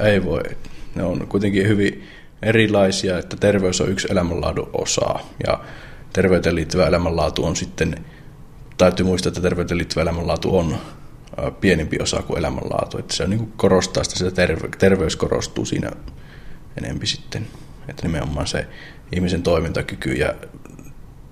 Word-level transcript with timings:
Ei 0.00 0.24
voi. 0.24 0.42
Ne 0.94 1.02
on 1.02 1.26
kuitenkin 1.28 1.68
hyvin 1.68 2.08
erilaisia, 2.42 3.18
että 3.18 3.36
terveys 3.36 3.80
on 3.80 3.88
yksi 3.88 4.08
elämänlaadun 4.10 4.70
osa 4.72 5.18
ja 5.46 5.60
terveyteen 6.12 6.54
liittyvä 6.54 6.86
elämänlaatu 6.86 7.44
on 7.44 7.56
sitten, 7.56 8.04
täytyy 8.78 9.06
muistaa, 9.06 9.30
että 9.30 9.40
terveyteen 9.40 9.78
liittyvä 9.78 10.02
elämänlaatu 10.02 10.58
on 10.58 10.76
pienempi 11.60 11.98
osa 12.02 12.22
kuin 12.22 12.38
elämänlaatu. 12.38 12.98
Että 12.98 13.14
se 13.14 13.22
on 13.22 13.30
niin 13.30 13.52
korostaa 13.56 14.04
sitä, 14.04 14.28
että 14.28 14.46
terve, 14.46 14.68
terveys 14.78 15.16
korostuu 15.16 15.64
siinä 15.64 15.90
enempi 16.76 17.06
sitten. 17.06 17.46
Että 17.88 18.02
nimenomaan 18.02 18.46
se 18.46 18.66
ihmisen 19.12 19.42
toimintakyky 19.42 20.12
ja 20.12 20.34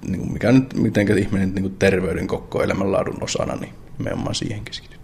niin 0.09 0.21
kuin 0.21 0.33
mikä 0.33 0.53
nyt, 0.53 0.75
miten 0.75 1.19
ihminen 1.19 1.55
niin 1.55 1.63
kuin 1.63 1.77
terveyden 1.77 2.27
koko 2.27 2.63
elämänlaadun 2.63 3.23
osana, 3.23 3.57
niin 3.57 3.73
nimenomaan 3.99 4.35
siihen 4.35 4.65
keskitytään. 4.65 4.98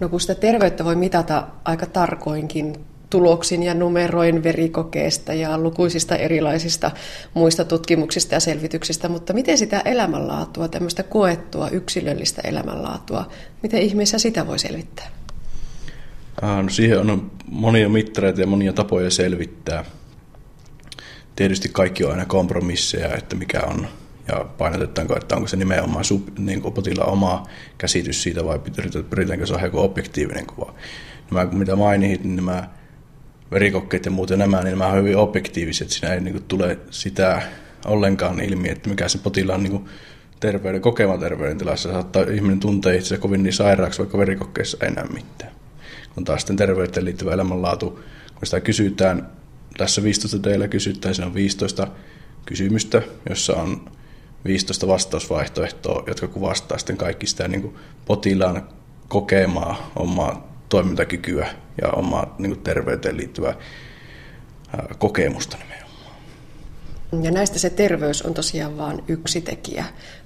No 0.00 0.08
kun 0.08 0.20
sitä 0.20 0.34
terveyttä 0.34 0.84
voi 0.84 0.96
mitata 0.96 1.46
aika 1.64 1.86
tarkoinkin 1.86 2.74
tuloksin 3.10 3.62
ja 3.62 3.74
numeroin 3.74 4.42
verikokeesta 4.42 5.34
ja 5.34 5.58
lukuisista 5.58 6.16
erilaisista 6.16 6.90
muista 7.34 7.64
tutkimuksista 7.64 8.34
ja 8.34 8.40
selvityksistä, 8.40 9.08
mutta 9.08 9.32
miten 9.32 9.58
sitä 9.58 9.80
elämänlaatua, 9.84 10.68
tämmöistä 10.68 11.02
koettua 11.02 11.68
yksilöllistä 11.68 12.42
elämänlaatua, 12.44 13.28
miten 13.62 13.82
ihmeessä 13.82 14.18
sitä 14.18 14.46
voi 14.46 14.58
selvittää? 14.58 15.10
No 16.42 16.68
siihen 16.70 17.10
on 17.10 17.30
monia 17.46 17.88
mittareita 17.88 18.40
ja 18.40 18.46
monia 18.46 18.72
tapoja 18.72 19.10
selvittää. 19.10 19.84
Tietysti 21.36 21.68
kaikki 21.72 22.04
on 22.04 22.10
aina 22.10 22.24
kompromisseja, 22.24 23.14
että 23.16 23.36
mikä 23.36 23.60
on 23.60 23.88
ja 24.28 24.44
painotetaanko, 24.58 25.16
että 25.16 25.36
onko 25.36 25.48
se 25.48 25.56
nimenomaan 25.56 26.04
sub, 26.04 26.38
niin 26.38 26.62
kuin 26.62 26.74
potilaan 26.74 27.12
oma 27.12 27.46
käsitys 27.78 28.22
siitä 28.22 28.44
vai 28.44 28.60
pyritäänkö 29.10 29.46
saada 29.46 29.64
joku 29.64 29.78
objektiivinen 29.78 30.46
kuva. 30.46 30.74
Nämä, 31.30 31.44
mitä 31.52 31.76
mainit, 31.76 32.24
niin 32.24 32.36
nämä 32.36 32.68
verikokkeet 33.50 34.04
ja 34.04 34.10
muuten 34.10 34.38
nämä, 34.38 34.62
niin 34.62 34.78
nämä 34.78 34.86
on 34.86 34.98
hyvin 34.98 35.16
objektiiviset. 35.16 35.90
Siinä 35.90 36.14
ei 36.14 36.20
niin 36.20 36.34
kuin, 36.34 36.44
tule 36.44 36.78
sitä 36.90 37.42
ollenkaan 37.84 38.40
ilmi, 38.40 38.68
että 38.68 38.90
mikä 38.90 39.08
se 39.08 39.18
potilaan 39.18 39.62
niin 39.62 39.70
kuin, 39.70 39.84
terveyden, 40.40 40.80
kokema 40.80 41.18
terveydentilassa 41.18 41.92
saattaa 41.92 42.22
ihminen 42.22 42.60
tuntee 42.60 42.96
itse 42.96 43.18
kovin 43.18 43.42
niin 43.42 43.52
sairaaksi, 43.52 43.98
vaikka 43.98 44.18
verikokkeessa 44.18 44.78
ei 44.80 44.90
näe 44.90 45.04
mitään. 45.04 45.52
Kun 46.14 46.24
taas 46.24 46.40
sitten 46.40 46.56
terveyteen 46.56 47.04
liittyvä 47.04 47.32
elämänlaatu, 47.32 47.90
kun 48.34 48.46
sitä 48.46 48.60
kysytään, 48.60 49.28
tässä 49.78 50.02
15 50.02 50.38
teillä 50.38 50.68
kysytään, 50.68 51.14
siinä 51.14 51.26
on 51.26 51.34
15 51.34 51.88
kysymystä, 52.46 53.02
jossa 53.28 53.52
on 53.56 53.90
15 54.44 54.86
vastausvaihtoehtoa, 54.86 56.04
jotka 56.06 56.28
kuvastaa 56.28 56.78
sitten 56.78 56.96
kaikki 56.96 57.26
sitä 57.26 57.48
niin 57.48 57.62
kuin 57.62 57.76
potilaan 58.04 58.68
kokemaa 59.08 59.90
omaa 59.96 60.52
toimintakykyä 60.68 61.48
ja 61.82 61.88
omaa 61.90 62.34
niin 62.38 62.52
kuin 62.52 62.64
terveyteen 62.64 63.16
liittyvää 63.16 63.54
kokemusta 64.98 65.56
nimenomaan. 65.56 65.82
Ja 67.22 67.30
näistä 67.30 67.58
se 67.58 67.70
terveys 67.70 68.22
on 68.22 68.34
tosiaan 68.34 68.78
vain 68.78 69.04
yksi 69.08 69.40
tekijä. 69.40 69.84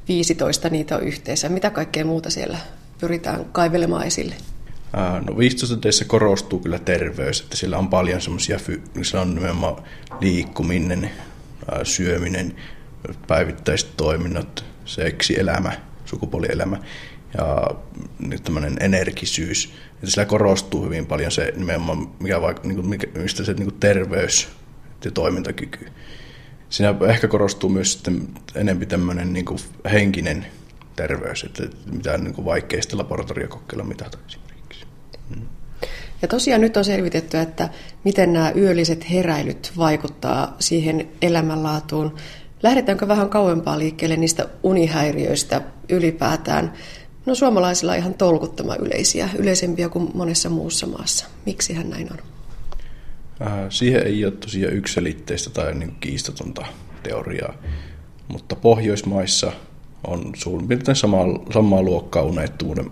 15 0.09 0.69
niitä 0.69 0.97
on 0.97 1.03
yhteensä. 1.03 1.48
Mitä 1.48 1.70
kaikkea 1.70 2.05
muuta 2.05 2.31
siellä 2.31 2.59
pyritään 3.00 3.44
kaivelemaan 3.44 4.06
esille? 4.06 4.34
No 5.27 5.39
15 5.39 5.77
teissä 5.77 6.05
korostuu 6.05 6.59
kyllä 6.59 6.78
terveys, 6.78 7.41
että 7.41 7.56
siellä 7.56 7.78
on 7.78 7.89
paljon 7.89 8.20
semmoisia, 8.20 8.59
siellä 9.03 9.22
on 9.22 9.34
nimenomaan 9.34 9.83
liikkuminen, 10.20 11.11
syöminen, 11.83 12.56
päivittäiset 13.27 13.97
toiminnot, 13.97 14.65
seksi, 14.85 15.41
elämä, 15.41 15.73
sukupuolielämä 16.05 16.79
ja 17.39 17.71
tämmöinen 18.45 18.77
energisyys. 18.81 19.75
Että 19.95 20.11
sillä 20.11 20.25
korostuu 20.25 20.85
hyvin 20.85 21.07
paljon 21.07 21.33
se 21.33 21.53
nimenomaan, 21.57 22.09
mikä 22.21 22.41
niin 22.62 22.77
kuin, 22.77 23.01
mistä 23.15 23.45
se 23.45 23.53
niin 23.53 23.75
terveys 23.81 24.49
ja 25.05 25.11
toimintakyky. 25.11 25.89
Siinä 26.69 26.95
ehkä 27.09 27.29
korostuu 27.29 27.71
myös 27.71 27.93
sitten 27.93 28.29
enemmän 28.55 28.87
tämmöinen 28.87 29.33
niin 29.33 29.45
henkinen 29.93 30.47
terveys, 30.97 31.45
että 31.45 31.62
mitä 31.93 32.19
niin 32.19 32.45
vaikeista 32.45 32.99
laboratoriokokeilla 32.99 33.84
mitata 33.84 34.19
esimerkiksi. 34.28 34.87
Mm. 35.37 35.43
Ja 36.22 36.28
tosiaan 36.28 36.61
nyt 36.61 36.77
on 36.77 36.84
selvitetty, 36.84 37.39
että 37.39 37.69
miten 38.05 38.33
nämä 38.33 38.53
yölliset 38.56 39.11
heräilyt 39.11 39.72
vaikuttaa 39.77 40.56
siihen 40.59 41.09
elämänlaatuun. 41.22 42.16
Lähdetäänkö 42.62 43.09
vähän 43.09 43.28
kauempaa 43.28 43.78
liikkeelle 43.78 44.17
niistä 44.17 44.49
unihäiriöistä 44.62 45.62
ylipäätään? 45.89 46.72
No 47.27 47.34
suomalaisilla 47.34 47.94
ihan 47.94 48.15
tolkuttoman 48.15 48.81
yleisiä, 48.81 49.28
yleisempiä 49.39 49.89
kuin 49.89 50.11
monessa 50.15 50.49
muussa 50.49 50.87
maassa. 50.87 51.27
Miksi 51.47 51.75
hän 51.75 51.91
näin 51.91 52.12
on? 52.12 52.19
Äh, 53.43 53.53
siihen 53.71 54.06
ei 54.06 54.25
ole 54.25 54.33
tosiaan 54.33 54.75
yksilitteistä 54.75 55.50
tai 55.50 55.75
niin 55.75 55.97
kiistatonta 56.00 56.66
teoriaa, 57.03 57.55
mutta 58.28 58.56
Pohjoismaissa 58.56 59.53
on 60.06 60.33
suurin 60.37 60.69
piirtein 60.69 60.97
samaa, 60.97 61.27
samaa 61.53 61.83
luokkaa 61.83 62.22
unettomuuden 62.22 62.91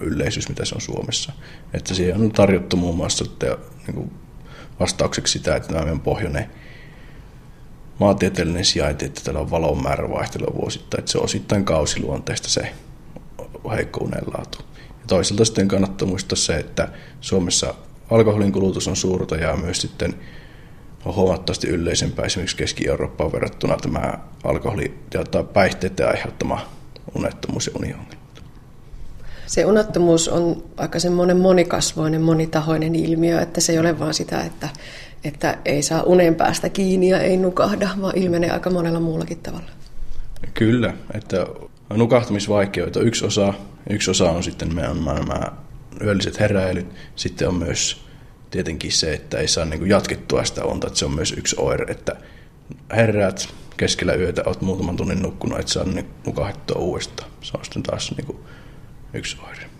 yleisyys, 0.00 0.48
mitä 0.48 0.64
se 0.64 0.74
on 0.74 0.80
Suomessa. 0.80 1.32
Että 1.74 1.94
siihen 1.94 2.20
on 2.20 2.32
tarjottu 2.32 2.76
muun 2.76 2.96
muassa 2.96 3.24
että, 3.24 3.58
niin 3.86 4.10
vastaukseksi 4.80 5.32
sitä, 5.32 5.56
että 5.56 5.68
tämä 5.68 5.80
meidän 5.80 6.00
pohjoinen 6.00 6.50
maantieteellinen 7.98 8.64
sijainti, 8.64 9.04
että 9.04 9.20
täällä 9.24 9.40
on 9.40 9.50
valon 9.50 9.82
määrä 9.82 10.10
vaihtelua 10.10 10.54
vuosittain, 10.60 10.98
että 10.98 11.12
se 11.12 11.18
on 11.18 11.24
osittain 11.24 11.64
kausiluonteista 11.64 12.48
se 12.48 12.72
heikko 13.76 14.04
unenlaatu. 14.04 14.58
Ja 14.76 15.06
toisaalta 15.06 15.44
sitten 15.44 15.68
kannattaa 15.68 16.08
muistaa 16.08 16.36
se, 16.36 16.56
että 16.56 16.88
Suomessa 17.20 17.74
alkoholin 18.10 18.52
kulutus 18.52 18.88
on 18.88 18.96
suurta 18.96 19.36
ja 19.36 19.56
myös 19.56 19.80
sitten 19.80 20.14
on 21.04 21.14
huomattavasti 21.14 21.68
yleisempää 21.68 22.24
esimerkiksi 22.24 22.56
Keski-Eurooppaan 22.56 23.32
verrattuna 23.32 23.76
tämä 23.76 24.18
alkoholi- 24.44 24.98
ja 25.14 25.44
päihteiden 25.44 26.08
aiheuttama 26.08 26.60
unettomuus 27.14 27.66
ja 27.66 27.72
uniongelma. 27.76 28.18
Se 29.46 29.64
unettomuus 29.64 30.28
on 30.28 30.64
aika 30.76 30.98
semmoinen 30.98 31.36
monikasvoinen, 31.36 32.20
monitahoinen 32.20 32.94
ilmiö, 32.94 33.40
että 33.40 33.60
se 33.60 33.72
ei 33.72 33.78
ole 33.78 33.98
vain 33.98 34.14
sitä, 34.14 34.40
että, 34.40 34.68
että 35.24 35.58
ei 35.64 35.82
saa 35.82 36.02
unen 36.02 36.34
päästä 36.34 36.68
kiinni 36.68 37.08
ja 37.08 37.20
ei 37.20 37.36
nukahda, 37.36 37.88
vaan 38.00 38.18
ilmenee 38.18 38.50
aika 38.50 38.70
monella 38.70 39.00
muullakin 39.00 39.38
tavalla. 39.38 39.70
Kyllä, 40.54 40.94
että 41.14 41.46
nukahtamisvaikeutta 41.96 43.00
yksi 43.00 43.24
osa, 43.24 43.54
yksi 43.90 44.10
osa 44.10 44.30
on 44.30 44.42
sitten 44.42 44.68
nämä 44.68 45.52
yölliset 46.04 46.40
heräilyt, 46.40 46.86
sitten 47.16 47.48
on 47.48 47.54
myös 47.54 48.04
tietenkin 48.50 48.92
se, 48.92 49.12
että 49.12 49.38
ei 49.38 49.48
saa 49.48 49.64
niin 49.64 49.78
kuin 49.78 49.90
jatkettua 49.90 50.44
sitä 50.44 50.64
unta, 50.64 50.86
että 50.86 50.98
se 50.98 51.04
on 51.04 51.14
myös 51.14 51.32
yksi 51.32 51.56
oire, 51.58 51.84
että 51.88 52.16
heräät 52.96 53.48
keskellä 53.76 54.14
yötä, 54.14 54.42
olet 54.46 54.60
muutaman 54.60 54.96
tunnin 54.96 55.22
nukkunut, 55.22 55.58
että 55.58 55.72
saa 55.72 55.84
niin 55.84 56.08
nukahdettua 56.26 56.80
uudestaan. 56.80 57.30
Se 57.40 57.52
on 57.58 57.64
sitten 57.64 57.82
taas 57.82 58.14
niin 58.16 58.26
kuin 58.26 58.38
yksi 59.14 59.36
oire. 59.48 59.70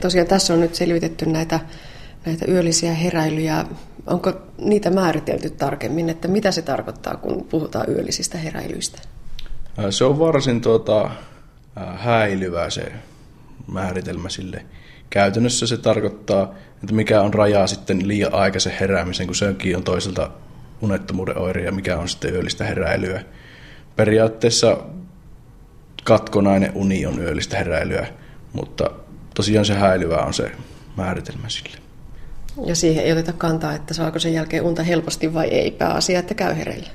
Tosiaan 0.00 0.28
tässä 0.28 0.54
on 0.54 0.60
nyt 0.60 0.74
selvitetty 0.74 1.26
näitä, 1.26 1.60
näitä 2.26 2.44
yöllisiä 2.48 2.94
heräilyjä. 2.94 3.64
Onko 4.10 4.32
niitä 4.58 4.90
määritelty 4.90 5.50
tarkemmin, 5.50 6.10
että 6.10 6.28
mitä 6.28 6.50
se 6.50 6.62
tarkoittaa, 6.62 7.16
kun 7.16 7.46
puhutaan 7.50 7.90
yöllisistä 7.90 8.38
heräilyistä? 8.38 8.98
Se 9.90 10.04
on 10.04 10.18
varsin 10.18 10.60
tuota, 10.60 11.10
häilyvä 11.96 12.70
se 12.70 12.92
määritelmä 13.72 14.28
sille. 14.28 14.64
Käytännössä 15.10 15.66
se 15.66 15.76
tarkoittaa, 15.76 16.54
että 16.82 16.94
mikä 16.94 17.22
on 17.22 17.34
raja 17.34 17.66
sitten 17.66 18.08
liian 18.08 18.34
aikaisen 18.34 18.72
heräämisen, 18.80 19.26
kun 19.26 19.36
sekin 19.36 19.76
on 19.76 19.82
toiselta 19.82 20.30
unettomuuden 20.80 21.38
oire 21.38 21.62
ja 21.62 21.72
mikä 21.72 21.98
on 21.98 22.08
sitten 22.08 22.34
yöllistä 22.34 22.64
heräilyä. 22.64 23.22
Periaatteessa 23.96 24.76
katkonainen 26.04 26.72
uni 26.74 27.06
on 27.06 27.18
yöllistä 27.22 27.56
heräilyä, 27.56 28.06
mutta 28.52 28.90
tosiaan 29.34 29.64
se 29.64 29.74
häilyvä 29.74 30.16
on 30.16 30.34
se 30.34 30.52
määritelmä 30.96 31.48
sille. 31.48 31.89
Ja 32.64 32.76
siihen 32.76 33.04
ei 33.04 33.12
oteta 33.12 33.32
kantaa, 33.32 33.74
että 33.74 33.94
saako 33.94 34.18
sen 34.18 34.32
jälkeen 34.32 34.62
unta 34.62 34.82
helposti 34.82 35.34
vai 35.34 35.48
ei, 35.48 35.70
pääasia, 35.70 36.18
että 36.18 36.34
käy 36.34 36.56
hereillä. 36.56 36.88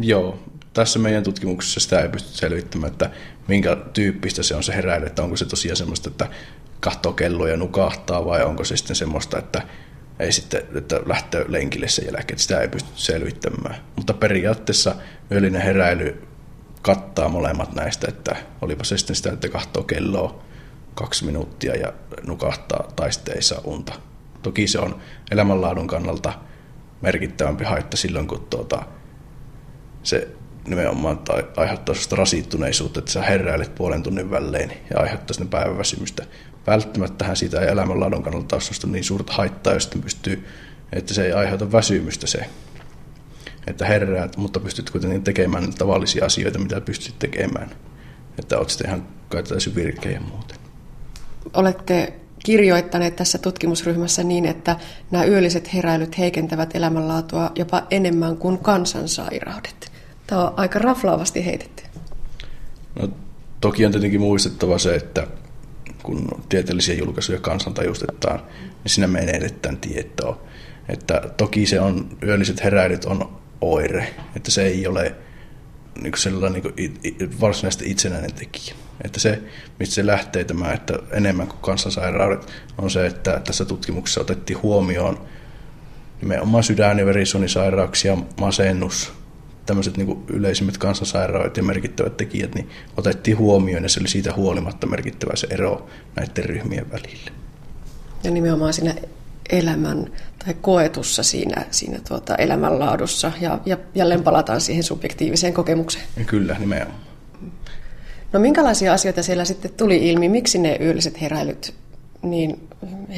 Joo, 0.00 0.38
tässä 0.72 0.98
meidän 0.98 1.22
tutkimuksessa 1.22 1.80
sitä 1.80 2.00
ei 2.00 2.08
pysty 2.08 2.28
selvittämään, 2.38 2.92
että 2.92 3.10
minkä 3.48 3.76
tyyppistä 3.92 4.42
se 4.42 4.54
on 4.54 4.62
se 4.62 4.74
heräily, 4.74 5.06
että 5.06 5.22
onko 5.22 5.36
se 5.36 5.44
tosiaan 5.44 5.76
semmoista, 5.76 6.10
että 6.10 6.28
katsoo 6.80 7.12
kelloa 7.12 7.48
ja 7.48 7.56
nukahtaa 7.56 8.24
vai 8.24 8.44
onko 8.44 8.64
se 8.64 8.76
sitten 8.76 8.96
semmoista, 8.96 9.38
että 9.38 9.62
ei 10.18 10.32
sitten, 10.32 10.62
että 10.74 11.00
lähtee 11.06 11.44
lenkille 11.48 11.88
sen 11.88 12.04
jälkeen, 12.04 12.22
että 12.22 12.42
sitä 12.42 12.60
ei 12.60 12.68
pysty 12.68 12.90
selvittämään. 12.94 13.76
Mutta 13.96 14.14
periaatteessa 14.14 14.94
yöllinen 15.30 15.62
heräily 15.62 16.22
kattaa 16.82 17.28
molemmat 17.28 17.74
näistä, 17.74 18.06
että 18.08 18.36
olipa 18.62 18.84
se 18.84 18.98
sitten 18.98 19.16
sitä, 19.16 19.32
että 19.32 19.48
katsoo 19.48 19.82
kelloa 19.82 20.44
kaksi 20.94 21.24
minuuttia 21.24 21.76
ja 21.76 21.92
nukahtaa 22.26 22.92
tai 22.96 23.12
sitten 23.12 23.36
ei 23.36 23.42
saa 23.42 23.60
unta. 23.64 23.92
Toki 24.42 24.66
se 24.66 24.78
on 24.78 24.96
elämänlaadun 25.30 25.86
kannalta 25.86 26.32
merkittävämpi 27.00 27.64
haitta 27.64 27.96
silloin, 27.96 28.26
kun 28.26 28.46
tuota, 28.50 28.82
se 30.02 30.28
nimenomaan 30.66 31.20
aiheuttaa 31.56 31.94
sellaista 31.94 32.16
rasittuneisuutta, 32.16 32.98
että 32.98 33.12
sä 33.12 33.22
heräilet 33.22 33.74
puolen 33.74 34.02
tunnin 34.02 34.30
välein 34.30 34.72
ja 34.90 35.00
aiheuttaa 35.00 35.34
sinne 35.34 35.50
päiväväsymystä. 35.50 36.24
välttämättähän 36.66 37.36
siitä 37.36 37.60
ei 37.60 37.68
elämänlaadun 37.68 38.22
kannalta 38.22 38.56
ole 38.56 38.92
niin 38.92 39.04
suurta 39.04 39.32
haittaa, 39.32 39.72
jos 39.72 39.90
pystyy, 40.02 40.44
että 40.92 41.14
se 41.14 41.26
ei 41.26 41.32
aiheuta 41.32 41.72
väsymystä 41.72 42.26
se, 42.26 42.46
että 43.66 43.86
herräät, 43.86 44.36
mutta 44.36 44.60
pystyt 44.60 44.90
kuitenkin 44.90 45.24
tekemään 45.24 45.74
tavallisia 45.74 46.24
asioita, 46.24 46.58
mitä 46.58 46.80
pystyt 46.80 47.18
tekemään. 47.18 47.70
Että 48.38 48.58
olet 48.58 48.70
sitten 48.70 48.86
ihan 48.86 49.08
kai 49.28 49.42
virkeä 49.74 50.12
ja 50.12 50.20
muuten. 50.20 50.56
Olette 51.54 52.21
kirjoittaneet 52.44 53.16
tässä 53.16 53.38
tutkimusryhmässä 53.38 54.24
niin, 54.24 54.46
että 54.46 54.76
nämä 55.10 55.24
yölliset 55.24 55.74
heräilyt 55.74 56.18
heikentävät 56.18 56.76
elämänlaatua 56.76 57.52
jopa 57.54 57.86
enemmän 57.90 58.36
kuin 58.36 58.58
kansansairaudet. 58.58 59.92
Tämä 60.26 60.44
on 60.44 60.54
aika 60.56 60.78
raflaavasti 60.78 61.46
heitetty. 61.46 61.82
No, 63.00 63.08
toki 63.60 63.86
on 63.86 63.92
tietenkin 63.92 64.20
muistettava 64.20 64.78
se, 64.78 64.94
että 64.94 65.26
kun 66.02 66.28
tieteellisiä 66.48 66.94
julkaisuja 66.94 67.40
kansantajustetaan, 67.40 68.40
niin 68.60 68.90
siinä 68.90 69.06
menetetään 69.06 69.76
tietoa. 69.76 70.42
Että 70.88 71.22
toki 71.36 71.66
se 71.66 71.80
on, 71.80 72.16
yölliset 72.22 72.64
heräilyt 72.64 73.04
on 73.04 73.40
oire, 73.60 74.14
että 74.36 74.50
se 74.50 74.62
ei 74.62 74.86
ole 74.86 75.14
niin 76.02 76.12
sellainen 76.16 76.62
niin 76.76 77.40
varsinaisesti 77.40 77.90
itsenäinen 77.90 78.32
tekijä. 78.32 78.74
Että 79.04 79.20
se, 79.20 79.42
mistä 79.78 79.94
se 79.94 80.06
lähtee 80.06 80.44
tämä, 80.44 80.72
että 80.72 80.94
enemmän 81.10 81.46
kuin 81.46 81.60
kansansairaudet, 81.60 82.52
on 82.78 82.90
se, 82.90 83.06
että 83.06 83.40
tässä 83.44 83.64
tutkimuksessa 83.64 84.20
otettiin 84.20 84.62
huomioon 84.62 85.18
nimenomaan 86.20 86.62
sydän- 86.62 86.98
ja 86.98 87.06
verisuonisairauksia, 87.06 88.16
masennus, 88.40 89.12
tämmöiset 89.66 89.96
niin 89.96 90.24
yleisimmät 90.28 90.78
kansansairaudet 90.78 91.56
ja 91.56 91.62
merkittävät 91.62 92.16
tekijät, 92.16 92.54
niin 92.54 92.70
otettiin 92.96 93.38
huomioon 93.38 93.82
ja 93.82 93.88
se 93.88 94.00
oli 94.00 94.08
siitä 94.08 94.32
huolimatta 94.32 94.86
merkittävä 94.86 95.36
se 95.36 95.46
ero 95.50 95.88
näiden 96.16 96.44
ryhmien 96.44 96.90
välillä. 96.90 97.30
Ja 98.24 98.30
nimenomaan 98.30 98.72
siinä 98.72 98.94
elämän 99.50 100.10
tai 100.44 100.54
koetussa 100.60 101.22
siinä, 101.22 101.64
siinä 101.70 101.98
tuota 102.08 102.36
elämänlaadussa 102.36 103.32
ja, 103.40 103.58
ja 103.66 103.76
jälleen 103.94 104.22
palataan 104.22 104.60
siihen 104.60 104.82
subjektiiviseen 104.82 105.54
kokemukseen. 105.54 106.04
Ja 106.16 106.24
kyllä, 106.24 106.56
nimenomaan. 106.58 107.11
No 108.32 108.40
minkälaisia 108.40 108.92
asioita 108.92 109.22
siellä 109.22 109.44
sitten 109.44 109.70
tuli 109.76 110.10
ilmi? 110.10 110.28
Miksi 110.28 110.58
ne 110.58 110.78
yölliset 110.80 111.20
heräilyt 111.20 111.74
niin 112.22 112.68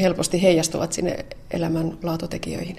helposti 0.01 0.43
heijastuvat 0.43 0.93
sinne 0.93 1.25
elämänlaatutekijöihin? 1.51 2.77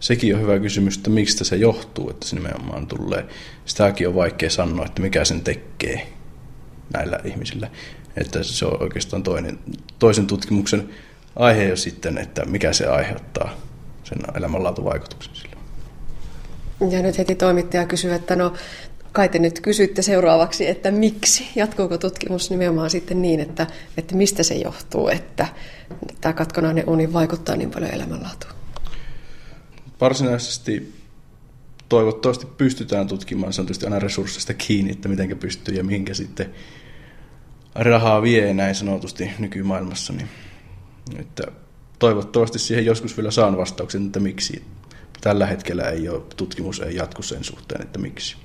Sekin 0.00 0.34
on 0.34 0.40
hyvä 0.40 0.58
kysymys, 0.58 0.96
että 0.96 1.10
mistä 1.10 1.44
se 1.44 1.56
johtuu, 1.56 2.10
että 2.10 2.26
se 2.28 2.36
nimenomaan 2.36 2.86
tulee. 2.86 3.24
Sitäkin 3.64 4.08
on 4.08 4.14
vaikea 4.14 4.50
sanoa, 4.50 4.86
että 4.86 5.02
mikä 5.02 5.24
sen 5.24 5.40
tekee 5.40 6.06
näillä 6.92 7.20
ihmisillä. 7.24 7.70
Että 8.16 8.42
se 8.42 8.66
on 8.66 8.82
oikeastaan 8.82 9.22
toinen, 9.22 9.58
toisen 9.98 10.26
tutkimuksen 10.26 10.88
aihe 11.36 11.64
jo 11.64 11.76
sitten, 11.76 12.18
että 12.18 12.44
mikä 12.44 12.72
se 12.72 12.86
aiheuttaa 12.86 13.54
sen 14.04 14.18
elämänlaatuvaikutuksen 14.36 15.34
sillä. 15.34 15.56
Ja 16.90 17.02
nyt 17.02 17.18
heti 17.18 17.34
toimittaja 17.34 17.86
kysyy, 17.86 18.14
että 18.14 18.36
no 18.36 18.52
kai 19.14 19.28
te 19.28 19.38
nyt 19.38 19.60
kysytte 19.60 20.02
seuraavaksi, 20.02 20.68
että 20.68 20.90
miksi? 20.90 21.46
Jatkuuko 21.56 21.98
tutkimus 21.98 22.50
nimenomaan 22.50 22.90
sitten 22.90 23.22
niin, 23.22 23.40
että, 23.40 23.66
että 23.96 24.16
mistä 24.16 24.42
se 24.42 24.54
johtuu, 24.54 25.08
että 25.08 25.46
tämä 26.20 26.32
katkonainen 26.32 26.88
uni 26.88 27.12
vaikuttaa 27.12 27.56
niin 27.56 27.70
paljon 27.70 27.90
elämänlaatuun? 27.90 28.54
Varsinaisesti 30.00 30.94
toivottavasti 31.88 32.46
pystytään 32.46 33.06
tutkimaan, 33.06 33.52
se 33.52 33.60
on 33.60 33.66
tietysti 33.66 33.86
aina 33.86 33.98
resurssista 33.98 34.54
kiinni, 34.54 34.92
että 34.92 35.08
miten 35.08 35.38
pystyy 35.38 35.74
ja 35.74 35.84
mihinkä 35.84 36.14
sitten 36.14 36.54
rahaa 37.74 38.22
vie 38.22 38.54
näin 38.54 38.74
sanotusti 38.74 39.30
nykymaailmassa, 39.38 40.12
niin 40.12 40.28
että 41.18 41.42
toivottavasti 41.98 42.58
siihen 42.58 42.86
joskus 42.86 43.16
vielä 43.16 43.30
saan 43.30 43.56
vastauksen, 43.56 44.06
että 44.06 44.20
miksi. 44.20 44.64
Tällä 45.20 45.46
hetkellä 45.46 45.82
ei 45.82 46.08
ole, 46.08 46.22
tutkimus 46.36 46.80
ei 46.80 46.96
jatku 46.96 47.22
sen 47.22 47.44
suhteen, 47.44 47.82
että 47.82 47.98
miksi. 47.98 48.36